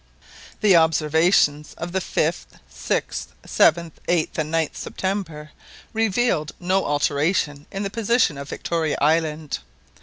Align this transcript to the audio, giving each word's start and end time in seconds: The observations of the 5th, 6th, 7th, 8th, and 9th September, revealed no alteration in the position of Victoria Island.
The 0.61 0.75
observations 0.75 1.75
of 1.75 1.91
the 1.91 1.99
5th, 1.99 2.45
6th, 2.73 3.27
7th, 3.45 3.91
8th, 4.07 4.35
and 4.39 4.51
9th 4.51 4.75
September, 4.75 5.51
revealed 5.93 6.53
no 6.59 6.85
alteration 6.87 7.67
in 7.71 7.83
the 7.83 7.91
position 7.91 8.35
of 8.39 8.49
Victoria 8.49 8.97
Island. 8.99 9.59